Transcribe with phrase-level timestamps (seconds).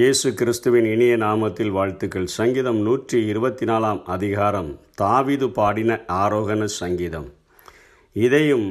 [0.00, 2.26] இயேசு கிறிஸ்துவின் இனிய நாமத்தில் வாழ்த்துக்கள்.
[2.36, 4.68] சங்கீதம் நூற்றி இருபத்தி நாலாம் அதிகாரம்.
[5.00, 7.26] தாவிது பாடின ஆரோகண சங்கீதம்.
[8.16, 8.66] இதையும்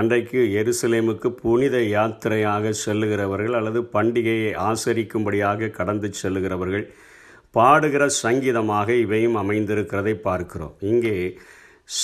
[0.00, 6.86] அன்றைக்கு எருசலேமுக்கு புனித யாத்திரையாக செல்லுகிறவர்கள் அல்லது பண்டிகையை ஆசரிக்கும்படியாக கடந்து செல்லுகிறவர்கள்
[7.54, 10.76] பாடுகிற சங்கீதமாக இவையும் அமைந்திருக்கிறதை பார்க்கிறோம்.
[10.92, 11.16] இங்கே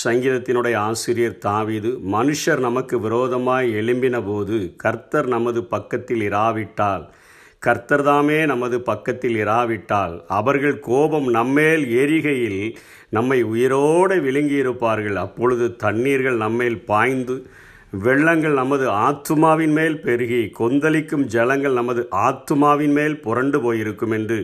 [0.04, 7.06] சங்கீதத்தினுடைய ஆசிரியர் தாவீது மனுஷர் நமக்கு விரோதமாய் எழும்பின போது கர்த்தர் நமது பக்கத்தில் இராவிட்டால்
[7.66, 12.62] கர்த்தர்தாமே நமது பக்கத்தில் இராவிட்டால் அவர்கள் கோபம் நம்மேல் எரிகையில்
[13.10, 15.18] நம்மை உயிரோடு விழுங்கியிருப்பார்கள்.
[15.26, 17.36] அப்பொழுது தண்ணீர்கள் நம்மேல் பாய்ந்து
[18.04, 24.38] வெள்ளங்கள் நமது ஆத்துமாவின் மேல் பெருகி கொந்தளிக்கும் ஜலங்கள் நமது ஆத்துமாவின் மேல் புரண்டு போயிருக்கும் என்று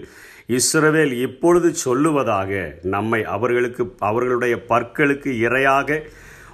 [0.59, 2.53] இஸ்ரவேல் இப்பொழுது சொல்லுவதாக
[2.95, 5.99] நம்மை அவர்களுக்கு அவர்களுடைய பற்களுக்கு இரையாக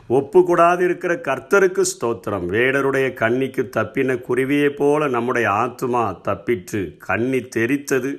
[0.09, 2.47] ஒப்புக்கூடாது இருக்கிற கர்த்தருக்கு ஸ்தோத்திரம்.
[2.55, 6.83] வேடருடைய கண்ணிக்கு தப்பின குருவியைப் போல நம்முடைய ஆத்மா தப்பிற்று.
[6.99, 8.13] கண்ணி தெரித்தது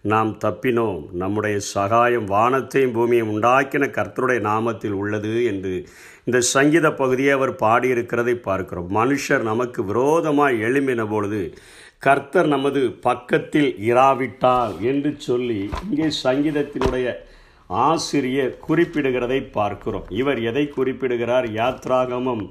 [0.00, 1.02] நாம் தப்பினோம்.
[1.12, 5.74] நம்முடைய சகாயம் வானத்தையும் பூமியை உண்டாக்கின கர்த்தருடைய நாமத்தில் உள்ளது என்று
[6.24, 8.90] இந்த சங்கீத பகுதியை அவர் பாடியிருக்கிறதை பார்க்கிறோம்.
[8.94, 11.42] மனுஷர் நமக்கு விரோதமாக எழும்பின பொழுது
[11.98, 17.06] கர்த்தர் நமது பக்கத்தில் இராவிட்டால் என்று சொல்லி இங்கே சங்கீதத்தினுடைய
[17.82, 20.06] ஆசிரியர் குறிப்பிடுகிறதை பார்க்கிறோம்.
[20.20, 21.46] இவர் எதை குறிப்பிடுகிறார்?
[21.60, 22.44] யாத்ராகமம்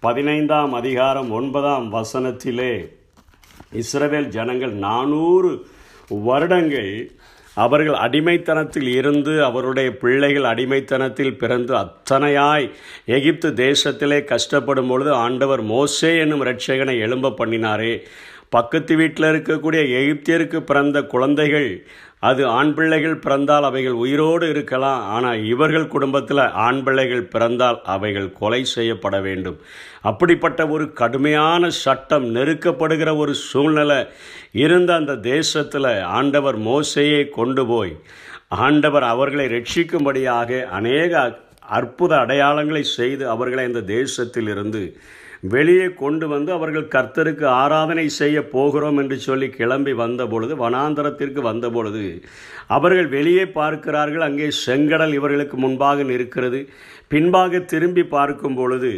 [0.00, 2.72] பதினைந்தாம் அதிகாரம் ஒன்பதாம் வசனத்திலே
[3.80, 5.50] இஸ்ரவேல் ஜனங்கள் நானூறு
[6.28, 6.94] வருடங்கள்
[7.56, 12.66] அவர்கள் அடிமைத்தனத்தில் இருந்து அவருடைய பிள்ளைகள் அடிமைத்தனத்தில் பிறந்து அத்தனையாய்
[13.16, 17.94] எகிப்து தேசத்திலே கஷ்டப்படும் பொழுது ஆண்டவர் மோசே என்னும் ரட்சகனை எழும்ப பண்ணினாரே.
[18.54, 21.68] பக்கத்து வீட்டில் இருக்கக்கூடிய எகிப்தியருக்கு பிறந்த குழந்தைகள்
[22.28, 25.00] அது ஆண் பிள்ளைகள் பிறந்தால் அவைகள் உயிரோடு இருக்கலாம்.
[25.14, 29.56] ஆனால் இவர்கள் குடும்பத்தில் ஆண் பிள்ளைகள் பிறந்தால் அவைகள் கொலை செய்யப்பட வேண்டும்.
[30.10, 34.00] அப்படிப்பட்ட ஒரு கடுமையான சட்டம் நெருக்கப்படுகிற ஒரு சூழ்நிலை
[34.64, 37.94] இருந்த அந்த தேசத்தில் ஆண்டவர் மோசையை கொண்டு போய்
[38.66, 41.22] ஆண்டவர் அவர்களை ரட்சிக்கும்படியாக அநேக
[41.76, 44.82] அற்புத அடையாளங்களை செய்து அவர்களை இந்த தேசத்தில் இருந்து
[45.42, 51.66] வெளியே கொண்டு வந்து அவர்கள் கர்த்தருக்கு ஆராதனை செய்ய போகிறோம் என்று சொல்லி கிளம்பி வந்த பொழுது வனாந்தரத்திற்கு வந்த
[51.76, 52.04] பொழுது
[52.76, 54.26] அவர்கள் வெளியே பார்க்கிறார்கள்.
[54.28, 56.60] அங்கே செங்கடல் இவர்களுக்கு முன்பாக நிற்கிறது.
[57.14, 58.92] பின்பாக திரும்பி பார்க்கும் பொழுது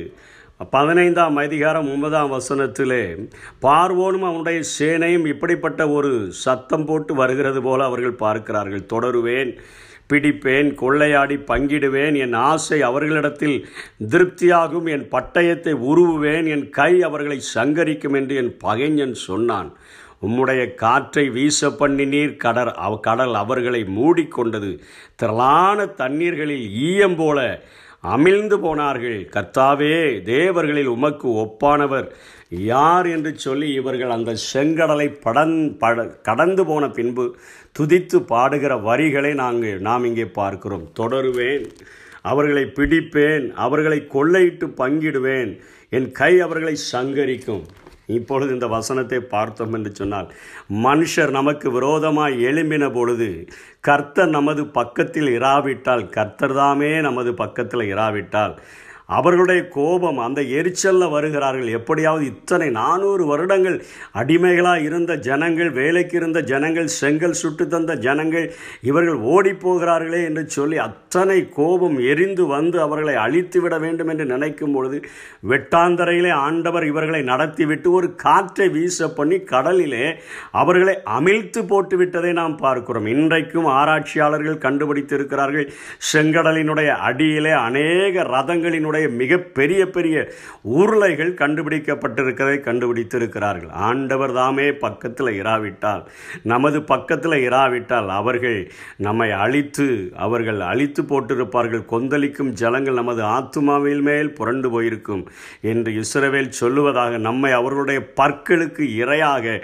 [0.74, 3.02] பதினைந்தாம் அதிகாரம் ஒன்பதாம் வசனத்திலே
[3.64, 6.12] பார்வோனும் அவனுடைய சேனையும் இப்படிப்பட்ட ஒரு
[6.44, 8.84] சத்தம் போட்டு வருகிறது போல அவர்கள் பார்க்கிறார்கள்.
[8.92, 9.52] தொடருவேன்.
[10.14, 13.68] பிடிப்பேன் கொள்ளையாடி பங்கிடுவேன் என் ஆசை அவர்களிடத்தில்
[14.08, 19.72] திருப்தியாகும் என் பட்டயத்தை உருவுவேன் என் கை அவர்களை சங்கரிக்கும் என்று என் பகைஞன் சொன்னான்.
[20.26, 24.78] உம்முடைய காற்றை வீச பண்ணினீர் கடர் அவ கடல் அவர்களை மூடிக்கொண்டது.
[25.16, 27.62] திரளான தண்ணீர்களில் ஈயம் போல
[28.02, 29.28] அமிழ்ந்து போனார்கள்.
[29.32, 32.08] கர்த்தாவே தேவர்களில் உமக்கு ஒப்பானவர்.
[32.62, 37.24] யார் என்று சொல்லி இவர்கள் அந்த செங்கடலை படன் பட கடந்து போன பின்பு
[37.78, 40.88] துதித்து பாடுகிற வரிகளை நாங்கள் நாம் இங்கே பார்க்கிறோம்.
[41.00, 41.64] தொடருவேன்
[42.22, 45.50] அவர்களை பிடிப்பேன் அவர்களை கொள்ளையிட்டு பங்கிடுவேன்.
[45.88, 47.64] என் கை அவர்களை சங்கரிக்கும்.
[48.06, 50.28] இப்பொழுது இந்த வசனத்தை பார்த்தோம் என்று சொன்னால்
[50.82, 53.28] மனுஷர் நமக்கு விரோதமாக எழும்பின பொழுது
[53.80, 58.54] கர்த்தர் நமது பக்கத்தில் இராவிட்டால் கர்த்தர் தாமே நமது பக்கத்தில் இராவிட்டால்
[59.08, 61.66] அவர்களுடைய கோபம் அந்த எரிச்சலில் வருகிறார்கள்.
[61.68, 68.46] எப்படியாவது இத்தனை நானூறு வருடங்கள் அடிமைகளாக இருந்த ஜனங்கள் வேலைக்கு இருந்த ஜனங்கள் செங்கல் சுட்டு தந்த ஜனங்கள்
[68.82, 74.72] இவர்கள் ஓடி போகிறார்களே என்று சொல்லி அத்தனை கோபம் எரிந்து வந்து அவர்களை அழித்து விட வேண்டும் என்று நினைக்கும்
[74.72, 75.00] பொழுது
[75.48, 80.14] வெட்டாந்தரையிலே ஆண்டவர் இவர்களை நடத்திவிட்டு ஒரு காற்றை வீச பண்ணி கடலிலே
[80.50, 83.06] அவர்களை அமிழ்த்து போட்டு விட்டதை நாம் பார்க்கிறோம்.
[83.06, 85.68] இன்றைக்கும் ஆராய்ச்சியாளர்கள் கண்டுபிடித்திருக்கிறார்கள்
[86.12, 90.16] செங்கடலினுடைய அடியிலே அநேக ரதங்களினுடைய அதனுடைய மிக பெரிய பெரிய
[90.78, 93.72] உருளைகள் கண்டுபிடிக்கப்பட்டிருக்கிறதை கண்டுபிடித்திருக்கிறார்கள்.
[93.88, 96.02] ஆண்டவர் தாமே பக்கத்தில் இராவிட்டால்
[96.52, 98.58] நமது பக்கத்தில் இராவிட்டால் அவர்கள்
[99.06, 99.86] நம்மை அழித்து
[100.26, 101.84] அவர்கள் அழித்து போட்டிருப்பார்கள்.
[101.92, 105.24] கொந்தளிக்கும் ஜலங்கள் நமது ஆத்துமாவில் மேல் புரண்டு போயிருக்கும்
[105.72, 109.56] என்று இஸ்ரவேல் சொல்லுவதாக நம்மை அவர்களுடைய பற்களுக்கு இரையாக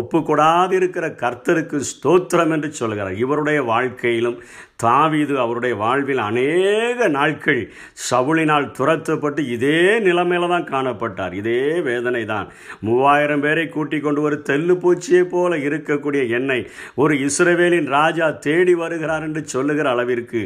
[0.00, 3.14] ஒப்புக்கூடாதிருக்கிற கர்த்தருக்கு ஸ்தோத்திரம் என்று சொல்கிறார்.
[3.24, 4.38] இவருடைய வாழ்க்கையிலும்
[4.78, 7.60] தாவீது அவருடைய வாழ்வில் அநேக நாட்கள்
[8.10, 11.32] சவுளினால் துரத்தப்பட்டு இதே நிலைமையில தான் காணப்பட்டார்.
[11.32, 12.48] இதே வேதனை தான்
[12.80, 16.58] மூவாயிரம் பேரை கூட்டிக் கொண்டு ஒரு தெல்லு பூச்சியை போல இருக்கக்கூடிய என்னை
[16.94, 20.42] ஒரு இஸ்ரவேலின் ராஜா தேடி வருகிறார் என்று சொல்லுகிற அளவிற்கு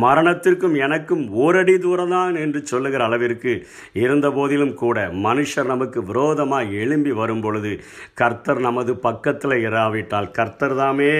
[0.00, 3.54] மரணத்திற்கும் எனக்கும் ஓரடி தூரம்தான் என்று சொல்லுகிற அளவிற்கு
[3.92, 7.72] இருந்த போதிலும் கூட மனுஷர் நமக்கு விரோதமாக எழும்பி வரும் பொழுது
[8.14, 11.12] கர்த்தர் நமது பக்கத்தில் இராவிட்டால் கர்த்தர் தாமே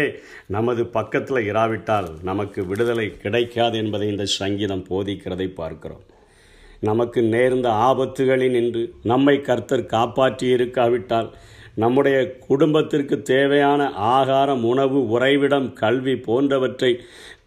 [0.46, 6.00] நமது பக்கத்தில் இராவிட்டால் நமக்கு நமக்கு விடுதலை கிடைக்காது என்பதை இந்த சங்கீதம் போதிக்கிறதை பார்க்கிறோம்.
[6.88, 11.28] நமக்கு நேர்ந்த ஆபத்துகளில் நின்று நம்மை கர்த்தர் காப்பாற்றி இருக்காவிட்டால்
[11.82, 12.16] நம்முடைய
[12.48, 13.80] குடும்பத்திற்கு தேவையான
[14.14, 16.92] ஆகாரம் உணவு உறைவிடம் கல்வி போன்றவற்றை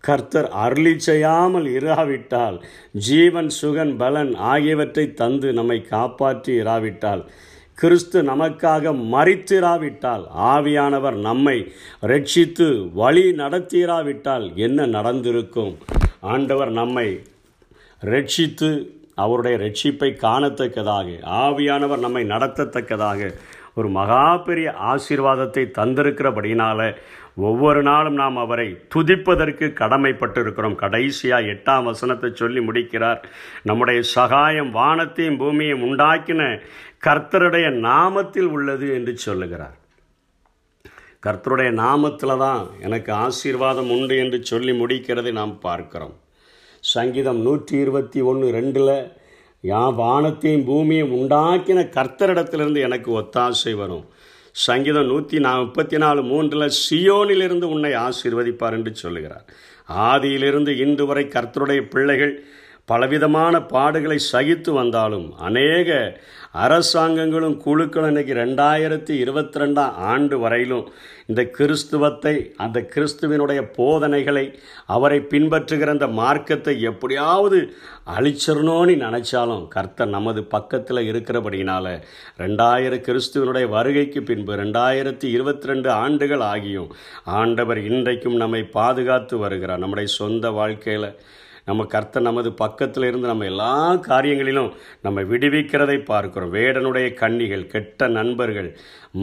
[0.07, 2.59] கர்த்தர் அருளி செய்யாமல் இராவிட்டால்
[3.07, 7.23] ஜீவன் சுகன் பலன் ஆகியவற்றை தந்து நம்மை காப்பாற்றி இராவிட்டால்
[7.75, 15.77] கிறிஸ்து நமக்காக மறித்திராவிட்டால் ஆவியானவர் நம்மை ரட்சித்து வழி நடத்திராவிட்டால் என்ன நடந்திருக்கும்?
[16.19, 17.23] ஆண்டவர் நம்மை
[18.01, 18.69] ரட்சித்து
[19.15, 23.33] அவருடைய ரட்சிப்பை காணத்தக்கதாக ஆவியானவர் நம்மை நடத்தத்தக்கதாக
[23.73, 26.79] ஒரு மகா பெரிய ஆசீர்வாதத்தை தந்திருக்கிறபடினால
[27.49, 30.75] ஒவ்வொரு நாளும் நாம் அவரை துதிப்பதற்கு கடமைப்பட்டிருக்கிறோம்.
[30.75, 33.21] கடைசியாக எட்டாம் வசனத்தை சொல்லி முடிக்கிறார்.
[33.63, 36.41] நம்முடைய சகாயம் வானத்தையும் பூமியையும் உண்டாக்கின
[37.07, 39.77] கர்த்தருடைய நாமத்தில் உள்ளது என்று சொல்லுகிறார்.
[41.25, 46.15] கர்த்தருடைய நாமத்தில் தான் எனக்கு ஆசீர்வாதம் உண்டு என்று சொல்லி முடிக்கிறதை நாம் பார்க்கிறோம்.
[46.93, 48.95] சங்கீதம் நூற்றி இருபத்தி ஒன்று ரெண்டில்
[49.63, 54.05] யான் வானத்தையும் பூமியையும் உண்டாக்கின கர்த்தரிடத்திலிருந்து எனக்கு ஒத்தாசை வரும்.
[54.51, 59.45] சங்கீதம் நூற்றி நா முப்பத்தி நாலு மூன்றில் சியோனிலிருந்து உன்னை ஆசீர்வதிப்பார் என்று சொல்லுகிறார்.
[60.07, 62.33] ஆதியிலிருந்து இன்று வரை கர்த்தருடைய பிள்ளைகள்
[62.87, 65.89] பலவிதமான பாடுகளை சகித்து வந்தாலும் அநேக
[66.51, 70.83] அரசாங்கங்களும் குழுக்களும் இன்றைக்கி ரெண்டாயிரத்தி இருபத்தி ரெண்டாம் ஆண்டு வரையிலும்
[71.25, 74.43] இந்த கிறிஸ்துவத்தை அந்த கிறிஸ்துவனுடைய போதனைகளை
[74.85, 77.59] அவரை பின்பற்றுகிற அந்த மார்க்கத்தை எப்படியாவது
[78.07, 81.95] அழிச்சிடணும்னு நினச்சாலும் கர்த்தர் நமது பக்கத்தில் இருக்கிறபடினால
[82.37, 86.91] ரெண்டாயிரம் கிறிஸ்துவனுடைய வருகைக்கு பின்பு ரெண்டாயிரத்தி இருபத்தி ரெண்டு ஆண்டுகள் ஆகியும்
[87.23, 89.79] ஆண்டவர் இன்றைக்கும் நம்மை பாதுகாத்து வருகிறார்.
[89.79, 91.09] நம்முடைய சொந்த வாழ்க்கையில்
[91.65, 94.71] நம்ம கர்த்த நமது பக்கத்தில் இருந்து நம்ம எல்லா காரியங்களிலும்
[95.01, 96.53] நம்ம விடுவிக்கிறதை பார்க்கிறோம்.
[96.53, 98.77] வேடனுடைய கண்ணிகள் கெட்ட நண்பர்கள்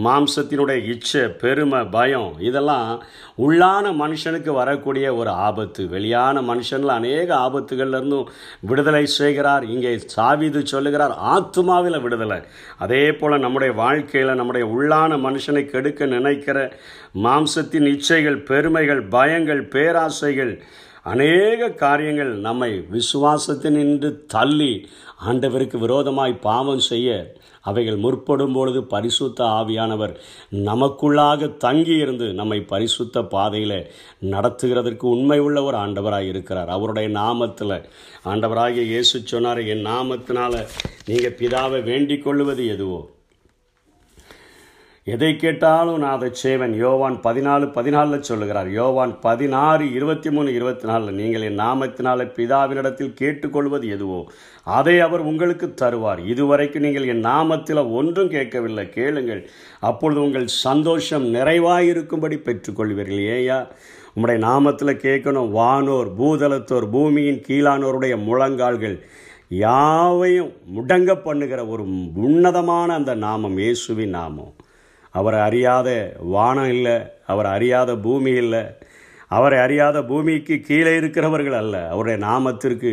[0.05, 3.05] மாம்சத்தினுடைய இச்சை பெருமை பயம் இதெல்லாம்
[3.39, 5.89] உள்ளான மனுஷனுக்கு வரக்கூடிய ஒரு ஆபத்து.
[5.89, 8.27] வெளியான மனுஷனில் அநேக ஆபத்துகள்லேருந்தும்
[8.61, 9.65] விடுதலை செய்கிறார்.
[9.65, 12.41] இங்கே சாவிது சொல்லுகிறார் ஆத்மாவில் விடுதலை.
[12.79, 16.59] அதே போல் நம்முடைய வாழ்க்கையில் நம்முடைய உள்ளான மனுஷனை கெடுக்க நினைக்கிற
[17.15, 20.55] மாம்சத்தின் இச்சைகள் பெருமைகள் பயங்கள் பேராசைகள்
[21.03, 24.89] அநேக காரியங்கள் நம்மை விசுவாசத்தினின்று தள்ளி
[25.27, 30.17] ஆண்டவருக்கு விரோதமாய் பாவம் செய்ய அவைகள் முற்படும் பொழுது பரிசுத்த ஆவியானவர்
[30.51, 33.91] நமக்குள்ளாக தங்கி இருந்து நம்மை பரிசுத்த பாதையில்
[34.23, 36.69] நடத்துகிறதற்கு உண்மை உள்ள ஒரு ஆண்டவராக இருக்கிறார்.
[36.69, 37.85] அவருடைய நாமத்தில்
[38.25, 40.67] ஆண்டவராகிய இயேசு சொன்னார் என் நாமத்தினால
[41.07, 43.11] நீங்கள் பிதாவை வேண்டிக் கொள்ளுவது எதுவோ?
[45.07, 46.75] எதை கேட்டாலும் நான் அதை செய்வேன்.
[46.83, 48.69] யோவான் பதினாலு பதினாலில் சொல்லுகிறார்.
[48.71, 54.21] யோவான் பதினாறு இருபத்தி மூணு இருபத்தி நாலில் நீங்கள் என் நாமத்தினால பிதாவினிடத்தில் கேட்டுக்கொள்வது எதுவோ
[54.65, 56.21] அதை அவர் உங்களுக்கு தருவார்.
[56.33, 58.89] இதுவரைக்கும் நீங்கள் என் நாமத்தில் ஒன்றும் கேட்கவில்லை.
[58.99, 59.43] கேளுங்கள்.
[59.81, 63.25] அப்பொழுது உங்கள் சந்தோஷம் நிறைவாயிருக்கும்படி பெற்றுக்கொள்வீர்கள்.
[63.39, 63.59] ஏயா
[64.15, 65.51] உம்முடைய நாமத்தில் கேட்கணும்.
[65.59, 68.97] வானோர் பூதலத்தோர் பூமியின் கீழானோருடைய முழங்கால்கள்
[69.65, 71.85] யாவையும் முடங்க பண்ணுகிற ஒரு
[72.27, 74.53] உன்னதமான அந்த நாமம் இயேசுவின் நாமம்.
[75.19, 75.89] அவரை அறியாத
[76.35, 76.97] வானம் இல்லை
[77.33, 78.63] அவரை அறியாத பூமி இல்லை.
[79.37, 81.77] அவரை அறியாத பூமிக்கு கீழே இருக்கிறவர்கள் அல்ல.
[81.93, 82.93] அவருடைய நாமத்திற்கு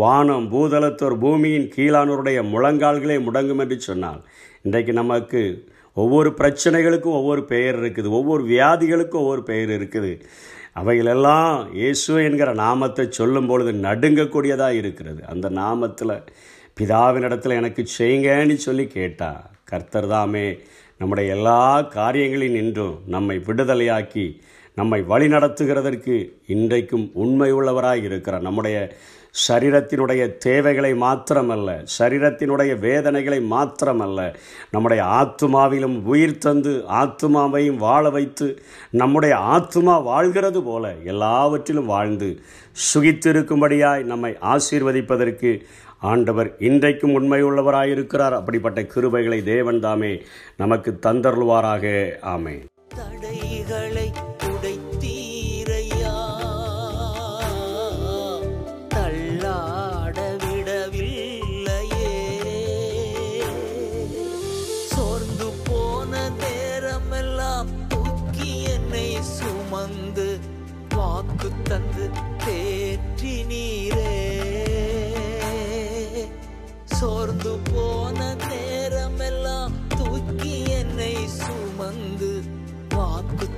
[0.00, 4.20] வானம் பூதலத்தோர் பூமியின் கீழானோருடைய முழங்கால்களே முடங்கும் என்று சொன்னால்
[4.62, 5.42] இன்றைக்கு நமக்கு
[6.02, 8.08] ஒவ்வொரு பிரச்சனைகளுக்கும் ஒவ்வொரு பெயர் இருக்குது.
[8.18, 10.12] ஒவ்வொரு வியாதிகளுக்கும் ஒவ்வொரு பெயர் இருக்குது.
[10.80, 15.20] அவைகளெல்லாம் இயேசு என்கிற நாமத்தை சொல்லும் பொழுது நடுங்கக்கூடியதாக இருக்கிறது.
[15.32, 16.16] அந்த நாமத்தில்
[16.80, 19.32] பிதாவினிடத்தில் எனக்கு செய்யுங்கன்னு சொல்லி கேட்டா
[19.70, 20.46] கர்த்தர் தாமே
[21.00, 21.60] நம்முடைய எல்லா
[21.94, 24.26] காரியங்களின் நின்றும் நம்மை விடுதலையாக்கி
[24.76, 26.14] நம்மை வழி நடத்துகிறதற்கு
[26.46, 28.42] இன்றைக்கும் உண்மை உள்ளவராய் இருக்கிறார்.
[28.42, 28.96] நம்முடைய
[29.48, 34.34] சரீரத்தினுடைய தேவைகளை மாத்திரமல்ல சரீரத்தினுடைய வேதனைகளை மாத்திரமல்ல
[34.70, 38.48] நம்முடைய ஆத்மாவிலும் உயிர் தந்து ஆத்மாவையும் வாழ வைத்து
[38.90, 42.40] நம்முடைய ஆத்மா வாழ்கிறது போல எல்லாவற்றிலும் வாழ்ந்து
[42.88, 45.60] சுகித்திருக்கும்படியாய் நம்மை ஆசீர்வதிப்பதற்கு
[46.00, 50.22] ஆண்டவர் இன்றைக்கும் உண்மையுள்ளவராயிருக்கிறார் அப்படிப்பட்ட கிருபைகளை தேவன் தாமே
[50.56, 51.84] நமக்கு தந்தருள்வாராக.
[52.36, 52.56] ஆமே
[71.74, 72.04] தந்து
[72.44, 74.12] தேற்றி நீரே.
[76.84, 82.30] சோர்ந்து போன நேரமெல்லாம் தூக்கி என்னை சுமந்து
[82.94, 83.48] வாக்கு